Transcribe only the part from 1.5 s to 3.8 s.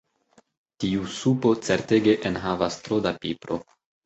certege enhavas tro da pipro.